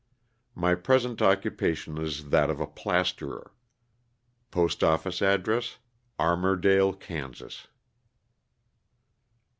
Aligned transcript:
My 0.55 0.73
present 0.73 1.21
occupation 1.21 1.99
is 1.99 2.29
that 2.29 2.49
of 2.49 2.59
a 2.59 2.65
plasterer. 2.65 3.53
Post 4.49 4.83
office 4.83 5.21
address, 5.21 5.77
Armourdale, 6.17 6.93
Kansas. 6.93 7.67